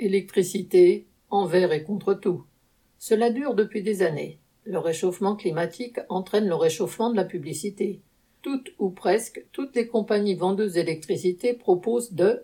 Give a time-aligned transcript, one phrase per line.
[0.00, 2.44] Électricité, envers et contre tout.
[2.98, 4.40] Cela dure depuis des années.
[4.64, 8.00] Le réchauffement climatique entraîne le réchauffement de la publicité.
[8.42, 12.42] Toutes ou presque toutes les compagnies vendeuses d'électricité proposent de,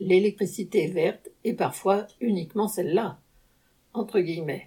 [0.00, 3.20] l'électricité verte et parfois uniquement celle-là.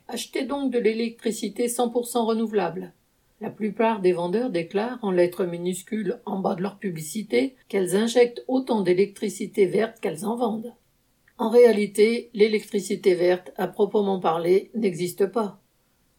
[0.08, 2.94] Achetez donc de l'électricité 100% renouvelable.
[3.42, 8.44] La plupart des vendeurs déclarent en lettres minuscules en bas de leur publicité qu'elles injectent
[8.48, 10.74] autant d'électricité verte qu'elles en vendent.
[11.40, 15.62] En réalité, l'électricité verte, à proprement parler, n'existe pas.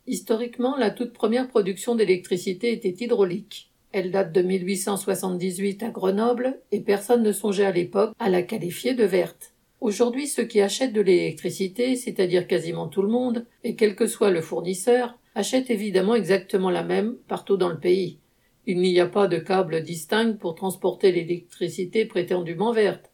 [0.06, 3.70] Historiquement, la toute première production d'électricité était hydraulique.
[3.92, 8.94] Elle date de 1878 à Grenoble et personne ne songeait à l'époque à la qualifier
[8.94, 9.52] de verte.
[9.82, 14.30] Aujourd'hui, ceux qui achètent de l'électricité, c'est-à-dire quasiment tout le monde, et quel que soit
[14.30, 18.20] le fournisseur, achètent évidemment exactement la même partout dans le pays.
[18.66, 23.09] Il n'y a pas de câble distinct pour transporter l'électricité prétendument verte.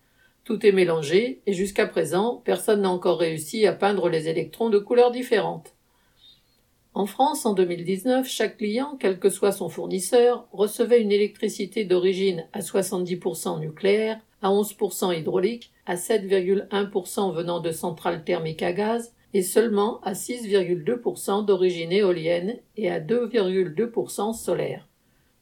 [0.47, 4.79] Tout est mélangé, et jusqu'à présent, personne n'a encore réussi à peindre les électrons de
[4.79, 5.75] couleurs différentes.
[6.95, 12.47] En France, en 2019, chaque client, quel que soit son fournisseur, recevait une électricité d'origine
[12.53, 19.43] à 70% nucléaire, à 11% hydraulique, à 7,1% venant de centrales thermiques à gaz et
[19.43, 24.87] seulement à 6,2% d'origine éolienne et à 2,2% solaire.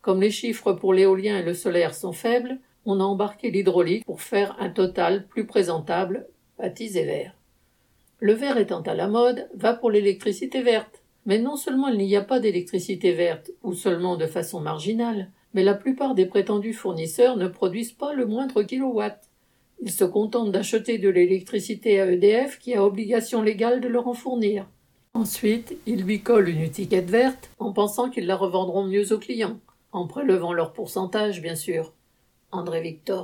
[0.01, 4.21] Comme les chiffres pour l'éolien et le solaire sont faibles, on a embarqué l'hydraulique pour
[4.21, 6.27] faire un total plus présentable,
[6.59, 7.35] baptisé vert.
[8.21, 11.03] Le vert étant à la mode, va pour l'électricité verte.
[11.27, 15.63] Mais non seulement il n'y a pas d'électricité verte, ou seulement de façon marginale, mais
[15.63, 19.29] la plupart des prétendus fournisseurs ne produisent pas le moindre kilowatt.
[19.81, 24.15] Ils se contentent d'acheter de l'électricité à EDF qui a obligation légale de leur en
[24.15, 24.67] fournir.
[25.15, 29.61] Ensuite, ils lui collent une étiquette verte en pensant qu'ils la revendront mieux aux clients,
[29.93, 31.93] en prélevant leur pourcentage, bien sûr.
[32.61, 33.23] André Victor.